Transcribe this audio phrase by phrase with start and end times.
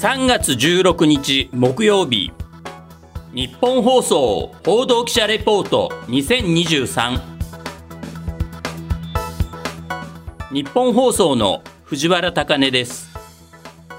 [0.00, 2.30] 3月16日木曜日。
[3.34, 7.20] 日本放送報道記者レポート2023
[10.52, 13.10] 日本放送の藤原貴根です。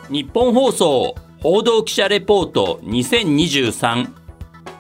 [0.10, 4.08] 日本放送報道記者レポート2023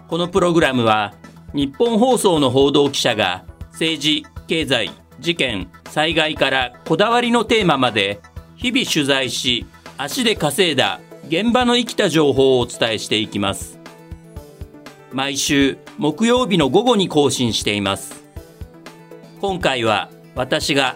[0.08, 1.16] このプログラムは
[1.54, 4.90] 日本放送の報道記者が政治、経済、
[5.20, 8.22] 事件、災害からこだわりのテーマまで
[8.56, 9.66] 日々取材し
[9.98, 13.78] 足で稼いだ現場の生きた情報をお伝えしていきます。
[15.12, 18.24] 毎週木曜日の午後に更新しています。
[19.40, 20.96] 今回は私が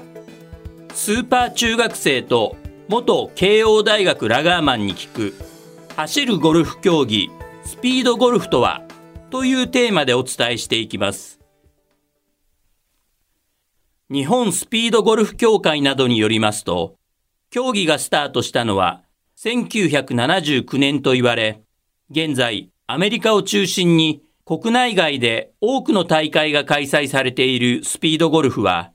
[0.95, 5.35] スーパー中学生と元慶応大学ラガーマンに聞く
[5.95, 7.29] 走るゴルフ競技
[7.63, 8.81] スピードゴルフとは
[9.29, 11.39] というテーマでお伝えしていきます。
[14.09, 16.95] 日本スピードゴルフ協会などによりますと
[17.51, 19.03] 競技がスタートしたのは
[19.37, 21.61] 1979年と言われ
[22.09, 28.91] 現在アメリカを中心に国内外で多くの大会が開催されているスピードゴルフは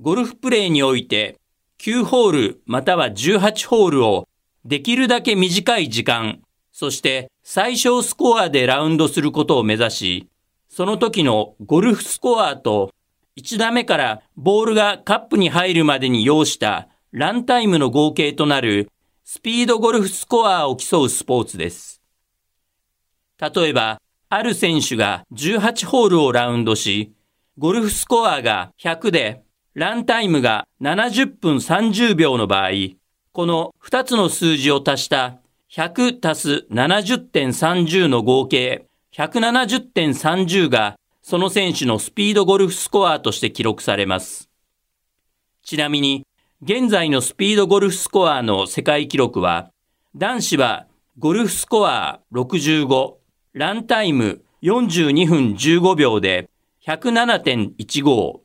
[0.00, 1.38] ゴルフプレーにおいて
[1.78, 4.28] 9ホールまたは18ホールを
[4.64, 6.40] できるだけ短い時間
[6.78, 10.28] そして最小スコアでラウンドすることを目指し、
[10.68, 12.92] その時のゴルフスコアと
[13.36, 18.92] 1打目からボールがカップに入るまでに要したランタイムの合計となる
[19.30, 22.00] スピードゴルフスコアを競うスポーツです。
[23.38, 27.12] 例えば、ある選手が18ホールをラウンドし、
[27.58, 29.42] ゴルフスコアが100で、
[29.74, 32.70] ランタイムが70分30秒の場合、
[33.32, 35.36] この2つの数字を足した
[35.72, 44.48] 100足す70.30の合計170.30がその選手のスピードゴルフスコアとして記録されます。
[45.62, 46.24] ちなみに、
[46.60, 49.70] 現在のスピードゴルフスコアの世界記録は、
[50.16, 53.14] 男子はゴルフスコア65、
[53.52, 56.50] ランタイム42分15秒で
[56.84, 58.40] 107.15、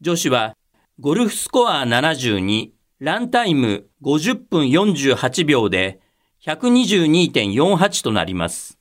[0.00, 0.56] 女子は
[0.98, 6.00] ゴルフスコア72、ランタイム50分48秒で
[6.44, 8.80] 122.48となります。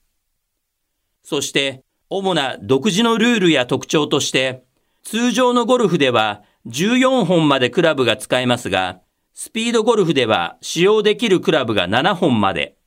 [1.22, 4.64] そして、主な独自のルールや特徴として、
[5.04, 9.02] 通常のゴルフでは14本までクラブが使えますが、
[9.34, 12.78] スピードゴルフでは使用できるクラブが7本まで、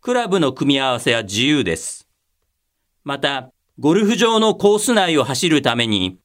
[0.00, 2.08] クラブの組み合わせは自由です。
[3.04, 6.18] また、ゴルフ場のコース内を走るために、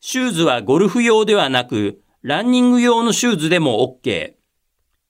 [0.00, 4.34] シューズはゴルフ用ではなく、ランニング用のシューズでも OK。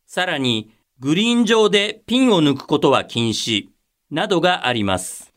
[0.07, 0.71] さらに、
[1.01, 3.69] グリーン上でピンを抜くことは禁止
[4.11, 5.33] などがあります。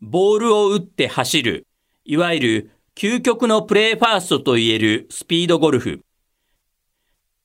[0.00, 1.66] ボールを打って走る、
[2.04, 6.04] いわゆる究極のプレーファーストといえるスピードゴルフ。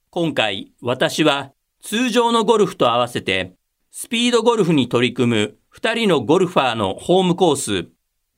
[0.09, 3.53] 今回私は通常のゴルフと合わせて
[3.91, 7.88] スピードゴルフに取り組む2人のゴルファーのホームコース、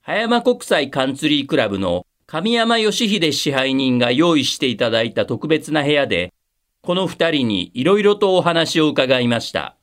[0.01, 6.31] 葉山国際カンツリークラブの神山義秀支配人が用意していただいた特別な部屋で
[6.81, 9.75] この二人にいろいろとお話を伺いました。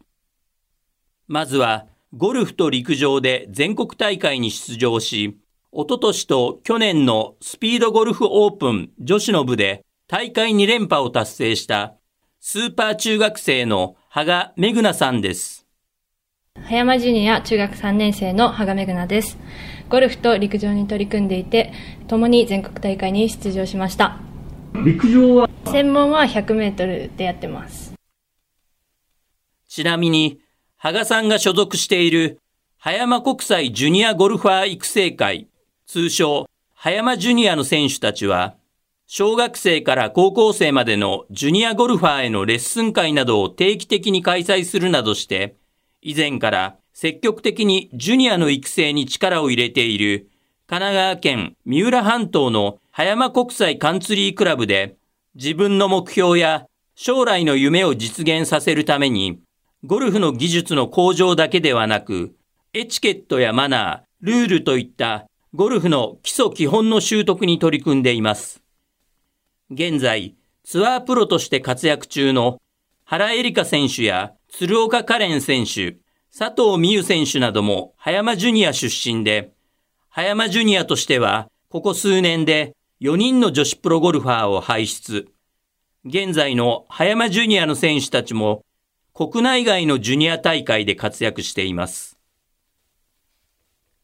[1.26, 1.86] まずは、
[2.16, 5.36] ゴルフと陸上で全国大会に出場し、
[5.78, 11.96] おととしと去年のスピードゴルフオープン女子の部で大会2連覇を達成した
[12.40, 15.66] スーパー中学生の羽賀めぐなさんです。
[16.66, 19.36] 葉山ジュニア中学3年生の羽賀めぐなです。
[19.90, 21.74] ゴルフと陸上に取り組んでいて、
[22.08, 24.18] 共に全国大会に出場しました。
[24.82, 25.50] 陸上は？
[25.66, 27.92] 専門は100メートルでやってます。
[29.68, 30.40] ちなみに、
[30.78, 32.40] 羽賀さんが所属している
[32.78, 35.48] 葉山国際ジュニアゴルファー育成会、
[35.86, 38.56] 通称葉山ジュニアの選手たちは、
[39.06, 45.54] 小学生から高校生までのジュニアゴルファーへのレッスン会などを定期的に開催するなどして、
[46.02, 50.28] 以前から積極的にジュニアの育成に力を入れている
[50.66, 54.96] 神奈川県三浦半島の葉山国際カンツリークラブで
[55.36, 59.40] 自分の目標や将来の夢を実現させるために
[59.84, 62.34] ゴルフの技術の向上だけではなく
[62.72, 68.62] エチケットやマナー、ルールといったゴルフの基礎基本の習得に取り組んでいます。
[69.70, 72.60] 現在、ツアープロとして活躍中の
[73.04, 75.96] 原恵梨香選手や鶴岡カレン選手、
[76.36, 79.54] 佐藤美優選手なども葉山ジュニア出身で、
[80.10, 85.26] 葉山ジュニアとしては、ここ数年で4人の女子プロゴルファーを輩出。
[86.04, 88.62] 現在の葉山ジュニアの選手たちも、
[89.14, 92.18] 国内外のジュニア大会で活躍しています。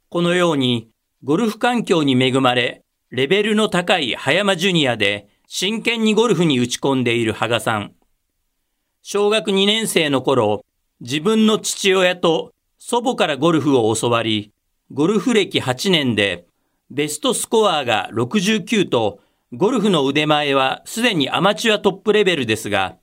[0.08, 0.91] このように、
[1.24, 7.92] ゴルフ環境に恵まれ、レベルの高い葉山ジュニアで真剣にゴルフに打ち込んでいる羽賀さん。
[9.02, 10.64] 小学2年生の頃、
[11.00, 14.50] 自分の父親と祖母からゴルフを教わり、
[14.92, 16.44] ゴルフ歴8年で
[16.90, 19.20] ベストスコアが69と、
[19.52, 22.96] ゴルフの腕前はすでにアマチュアトップレベルですが、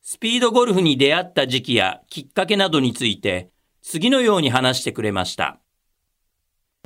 [0.00, 3.50] スピードゴルフに出会った時期やきっかけなどについて、
[3.82, 5.58] 次のように話してくれました。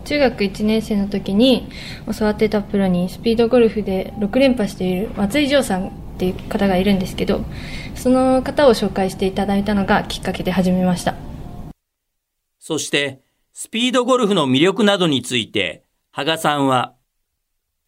[0.04, 1.68] 中学1年生の時に
[2.18, 7.44] 教わってたプロにスピードゴルフで6連覇している松井城さんっていう方がいるんですけど
[7.94, 11.14] その方を紹介していただいたのがきっかけで始めました。
[12.58, 13.20] そして
[13.52, 16.94] スピードゴルフの魅力などについて羽賀さんは？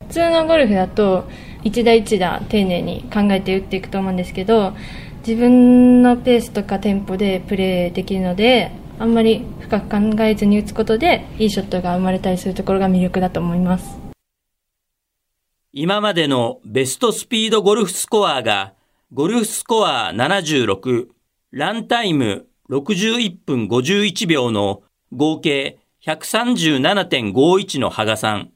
[0.07, 1.29] 普通のゴルフだと
[1.63, 4.75] 一打一打丁寧に考えて打っていくと思うんですけど
[5.27, 13.99] 自分のペースとかテンポでプレーできるのであんまり深く考えずに打つことでいいショットが生まれたりするところが魅力だと思います
[15.73, 18.75] 今までのベストスピードゴルフスコアが
[19.13, 21.07] ゴルフスコア76
[21.51, 24.83] ランタイム61分51秒の
[25.13, 28.51] 合計137.51の羽賀さん。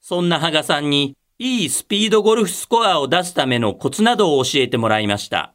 [0.00, 5.52] そんな羽賀さんにいいスピードゴルフスコアを出すためのコツなどを教えてもらいました。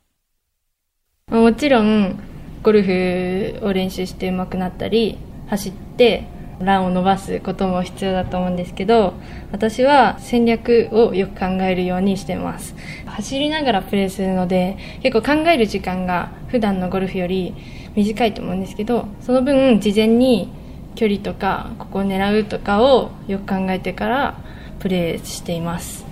[1.30, 2.35] もちろん、
[2.66, 6.28] ゴルフを練習して上手くなったり、走って
[6.60, 9.14] ランを伸ばすことも必要だと思うんですけど、
[9.52, 12.76] 私は戦略をよく考えるようにしてます。
[13.06, 17.54] 走りながらプレーするので、結構考える時間が普段のゴルフより
[17.96, 20.50] 短いと思うんですけど、その分事前に
[20.96, 24.38] 距離とかここを狙うとかをよく考えてから
[24.80, 26.06] プレーしています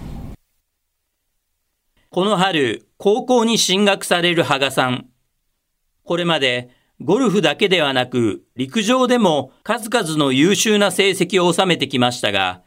[2.09, 5.07] この春高校に進学される羽賀さん
[6.03, 6.69] これまで
[7.01, 12.61] ゴルフだけではなく陸上でも数々の優秀な成績を収めてきましたが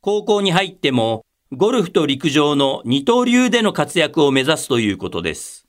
[0.00, 5.66] 高校に入ってもゴルフと陸上の二刀流での活躍を目指すということです。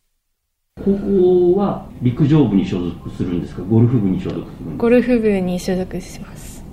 [0.84, 4.78] 高校は陸上部に所属するんですか、ゴルフ部に所属するんですか？
[4.78, 6.64] ゴルフ部に所属します。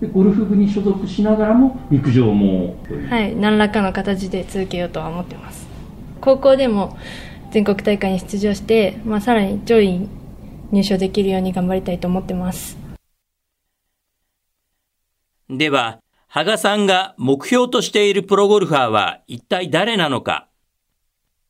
[0.00, 2.76] でゴルフ部に所属しながらも陸上も
[3.08, 5.68] はい何らかの形で続けようとは思ってます。
[6.20, 6.96] 高校でも
[7.52, 10.08] 全国大会に出場して、まあ、さらに上位
[10.72, 12.76] 入賞できるように頑張りたいと思ってます
[15.48, 20.48] では羽賀さんが目標としているプロゴルファーは一体誰なのか？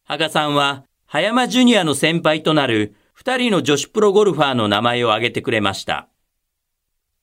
[0.02, 6.08] 羽賀さんは葉山ジュニアの先輩となる二人の女子プロゴルファーの名前を挙げてくれました。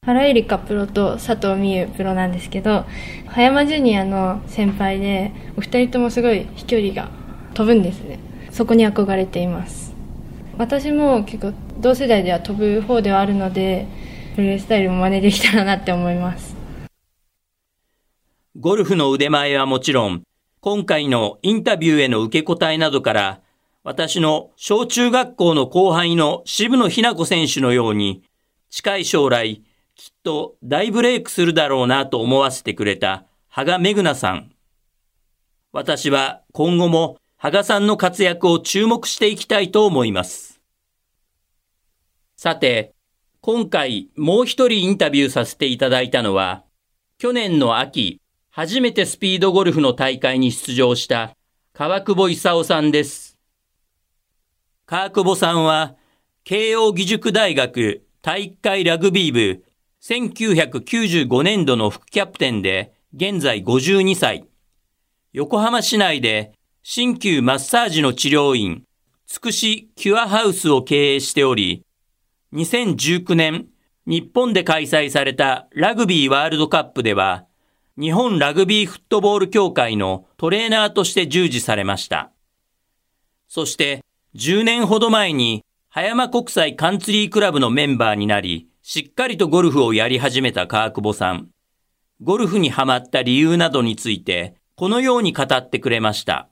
[0.05, 2.85] 原エリカプロと佐藤美優プロなんですけど、
[3.27, 7.09] 葉山ジュニアの先輩で、お二人ともすごい飛距離が
[7.53, 8.19] 飛ぶんですね。
[8.59, 9.93] そこに憧れています。
[10.57, 13.87] 私も結構同世代では飛ぶ方ではあるので、
[14.35, 16.57] プレースタイルも真似できたらなって思います。
[18.57, 20.23] ゴルフの腕前はもちろん、
[20.59, 23.39] 今回のインタビューへの受け答えなどから、
[23.85, 28.23] 私の小中学校の後輩の渋野日向子選手のように、
[28.69, 29.61] 近い将来、
[29.95, 34.51] きっと大ブレイクするだろうなと思わせてくれた羽賀めぐなさん。
[35.71, 40.59] 私は今後も羽賀さんの活躍を注目していきたいと思います。
[42.35, 42.93] さて、
[43.39, 46.65] 今回もう一人インタビューさせていただいたのは、
[47.17, 48.19] 去年の秋、
[48.49, 51.33] 初めてスピードゴルフの大会に出場した
[51.71, 53.37] 川久保勲さんです。
[54.85, 55.95] 川久保さんは、
[56.43, 59.63] 慶応義塾大学体育会ラグビー部
[60.01, 64.45] 1995年度の副キャプテンで、現在52歳。
[65.31, 66.58] 横浜市内で
[66.91, 68.81] 鍼灸マッサージの治療院、
[69.27, 71.85] つくしキュアハウスを経営しており、
[72.55, 73.67] 2019年、
[74.07, 77.45] 日本で開催されたラグビーワールドカップでは、
[77.95, 82.31] 日本ラグビーフットボール協会のトレーナーとして従事されました。
[83.47, 84.03] そして、
[84.33, 91.49] 10年ほど前に葉山国際カンツリークラブのメンバーになり、しっかりとゴルフをやり始めた川久保さん。
[92.19, 96.48] ゴルフにハマった理由などについて、このように語ってくれました。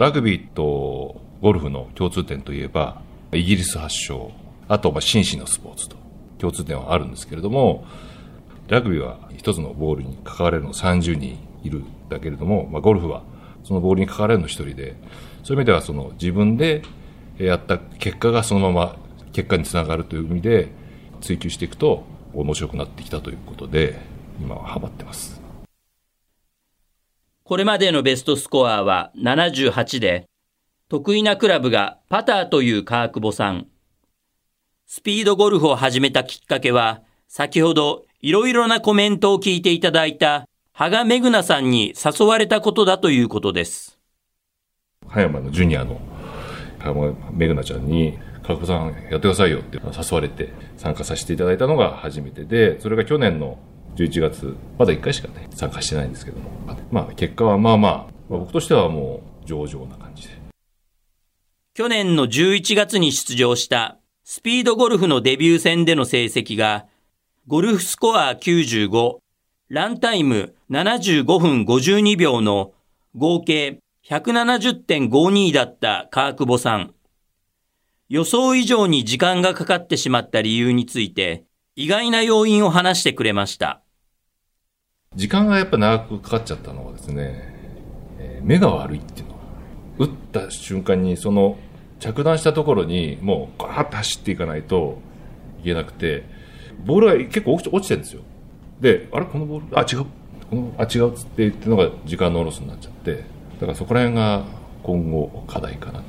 [0.00, 3.02] ラグビーとゴルフの共通点といえば、
[3.32, 4.32] イギリス発祥、
[4.66, 5.96] あと、まあ、紳士のスポーツと
[6.38, 7.84] 共通点はあるんですけれども、
[8.68, 13.22] ラグビーは一つのボールに関われるの30人いるだけれども、まあ、ゴルフは
[13.62, 14.96] そのボールに関われるの一人で、
[15.44, 16.80] そういう意味ではその自分で
[17.36, 18.96] やった結果がそのまま
[19.34, 20.68] 結果につながるという意味で
[21.20, 23.98] 追求していくと面白くなってきたということで
[24.40, 25.39] 今はハマってます。
[27.50, 30.28] これまでのベストスコアは78で
[30.88, 33.66] 得意なクラブがパターという川久保さん。
[34.86, 43.98] スピードゴルフを始めたきっかけは先ほどいろいろなコメントを聞いていただいた羽賀めぐなさんに誘われたことだということです。
[45.08, 46.00] 葉山のジュニアの
[47.32, 53.58] メグナちゃんに、川久保さんやってくださいよって誘われて参加させていただいたのが初めてで、それが去年の
[53.96, 56.50] 11月、まだ1回しかね、参加してないんですけども、
[56.90, 60.40] まあ結果はまあまあ、僕としてはもう上々な感じで。
[61.74, 66.86] 去年の11月に出場したスピードゴルフのデビュー戦での成績が、
[67.46, 69.18] ゴルフスコア95、
[69.68, 72.72] ランタイム75分52秒の
[73.16, 76.94] 合計170.52だった川久保さん。
[78.08, 81.44] 予想以上に時間がかかってしまった理由について、
[81.76, 83.79] 意外な要因を話してくれました。
[85.16, 87.52] 時間がやっぱ長くかかっちゃったのはですね、
[88.18, 89.40] えー、目が悪いっていうのは、
[89.98, 91.58] 打った瞬間にその
[91.98, 94.98] 着弾したところにもうガーッと走っていかないと
[95.62, 96.22] いけなくて、
[96.86, 98.22] ボールが結構落ちてるんですよ。
[98.80, 99.26] で、あれ？
[99.26, 100.06] このボール、あ、違う。
[100.48, 103.24] この、あ、違うっつって言ってのが時間のロスになっちゃって、
[103.54, 104.44] だからそこら辺が
[104.84, 106.04] 今後課題かなと。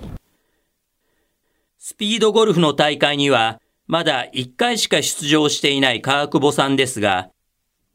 [1.80, 7.31] スピードゴルフの大会には、まだ1回しか出場していない川久保さんですが、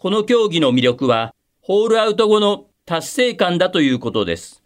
[0.06, 4.62] この競技の魅力は、ホールアウト後の達成感だということです。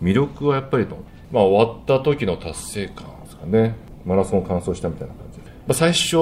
[0.00, 0.96] 魅力はやっぱりと、
[1.30, 3.76] まあ終わった時の達成感ですかね。
[4.06, 5.44] マラソン完走したみたいな感じで。
[5.44, 6.16] まあ、最初、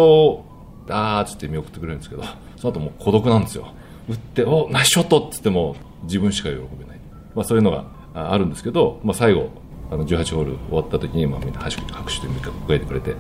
[0.88, 2.25] あーっつって見送ってくれるんですけど、
[2.57, 3.73] その後もう孤独なんですよ。
[4.09, 7.00] 打って、おナイスショットっつっても自分しか喜べない。
[7.37, 9.50] まあそういうのがあるんですけど、まあ最後、
[9.88, 13.14] あの18ホール終わった時に、まあみんな拍手拍手で迎えてくれて、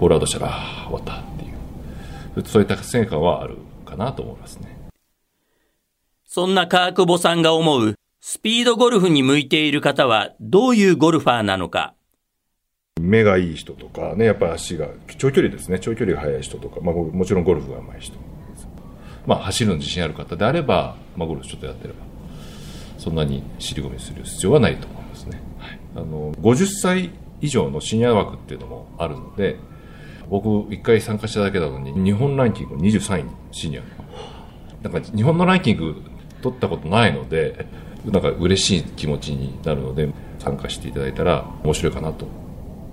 [0.00, 3.58] ホールアウトしたら、終わったっていう、そういった成果はある
[3.96, 4.76] かなと思いますね。
[6.26, 11.94] そんな川久保さんが思う、スピードゴルフに向いている方は、どういうゴルファーなのか。
[13.00, 18.16] 目がいい人とかね、やっぱ足が、長距離ですね、長距離が速い人とか、まあ、もちろんゴルフが上手い人。
[19.26, 22.00] まあ、走るの自信ある方であれば、まあ、ゴルフちょっとやってれば、
[22.98, 25.40] そんなに尻込みする必要はないと思いますね。
[25.58, 27.10] はい、あの50歳
[27.40, 29.56] 以上のシニア枠っていうのもあるので、
[30.28, 33.82] 僕1回参加しただけなのに日本ランキング23位シニア
[34.82, 36.02] なんか日本のランキング
[36.42, 37.66] 取ったことないので
[38.04, 42.26] なんか嬉しい気持ちになるので参加していただいたら面白いかなと。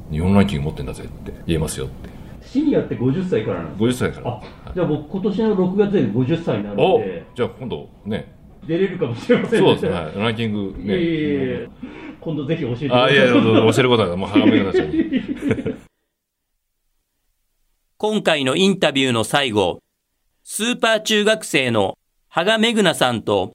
[0.09, 2.09] 日本ランキング持ってんだぜって言えますよって。
[2.45, 4.35] シニアって50歳からなんですか？50歳から。
[4.35, 7.25] あじゃあ僕今年の6月で50歳になるので。
[7.35, 8.35] じゃあ今度ね。
[8.67, 9.67] 出れるかもしれませんね。
[9.67, 10.85] そうですね、はい、ランキングね。
[10.85, 11.69] いやいやいや
[12.19, 13.03] 今度ぜひ教えてください。
[13.09, 14.87] あいやいや教えることはもうはがめくなっちゃう
[17.97, 19.79] 今回のインタビューの最後、
[20.43, 23.53] スーパー中学生の羽賀めぐなさんと、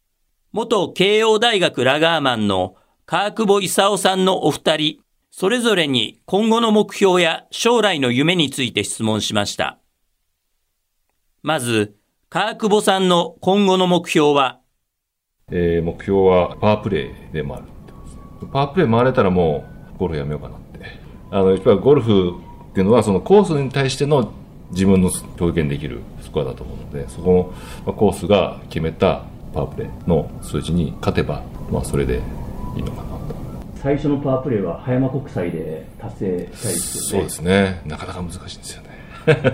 [0.53, 4.99] 元慶応大学ラガーマンの川久保勲さんのお二人、
[5.31, 9.79] それぞれに今後の目標や将来の夢について質問しました。
[11.43, 11.97] まず、
[12.29, 14.61] 川久保さんの今後の目標は？
[15.51, 18.51] えー、目標はパワープレイで回るってことですね。
[18.53, 19.65] パワープレイ回れたらも
[19.95, 20.81] うゴルフやめようかなって。
[21.31, 22.41] あの、やっぱりゴルフ
[22.71, 24.33] っていうのはそのコースに対しての
[24.71, 27.55] 自分の表現できるスコアだと思うのでそこ
[27.87, 32.21] のコースが決めたパワープレーの数字に勝てば、まあ、それで
[32.77, 33.35] いいのかなと。
[33.77, 37.09] 最初のパワープレーは葉山国際で達成したいですよね。
[37.09, 37.83] そうですね。
[37.87, 38.89] なかなか難しいんですよね。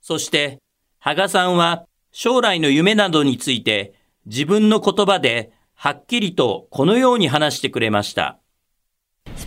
[0.00, 0.58] そして
[0.98, 3.94] 羽賀さんは将来の夢などについて
[4.26, 8.36] 自分の言葉ではっきりとこのように話してくれました。
[8.36, 8.39] ス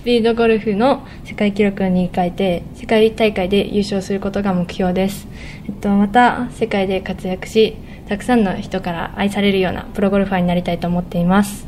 [0.03, 5.27] ピードゴルフの世界記録に変えて世界大会で優勝することが目標です、
[5.65, 7.77] えっと、また世界で活躍し
[8.10, 11.65] たくさんの人から愛されるようなプロゴルファーになりたいと思っています。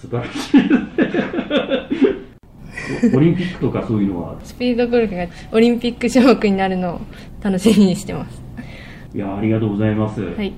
[0.00, 0.60] 素晴らしい
[3.16, 4.38] オリンピックとかそういうのは。
[4.44, 7.00] スピードゴルフがオリンピック種目になるのを
[7.42, 8.48] 楽しみにしてます。
[9.14, 10.52] いやありがとうございます、はい、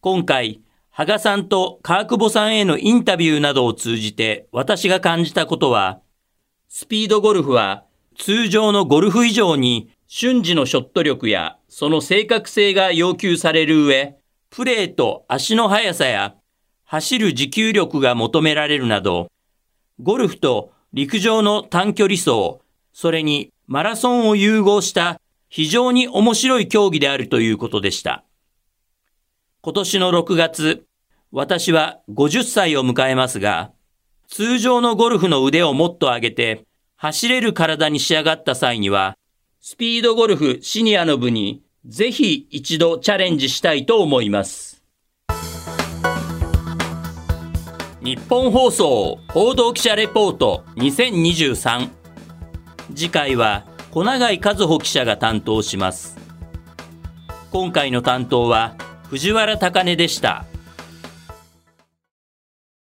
[0.00, 0.60] 今回
[0.94, 6.00] 羽賀さんと川久保さんへのインタビューなどを通じて私が感じたことは、
[6.68, 7.84] スピードゴルフは
[8.18, 14.18] 通常のゴルフ以上に瞬時のショット力やその正確性が要求される上、
[14.50, 16.34] プレーと足の速さや
[16.84, 19.28] 走る持久力が求められるなど、
[20.02, 22.58] ゴルフと陸上の短距離走、
[22.92, 25.18] それにマラソンを融合した
[25.48, 28.24] 非常に面白い競技であるということでした。
[29.64, 30.86] 今年の6月、
[31.30, 33.70] 私は50歳を迎えますが、
[34.26, 36.64] 通常のゴルフの腕をもっと上げて、
[36.96, 39.16] 走れる体に仕上がった際には、
[39.60, 44.82] スピードゴルフシニアの部にぜひ一度チャレンジしたいと思います。
[48.02, 51.88] 日本放送報道記者レポート2023
[52.96, 56.18] 次回は小永井和穂記者が担当します
[57.52, 58.74] 今回の担当は
[59.12, 60.46] 藤原高根でした。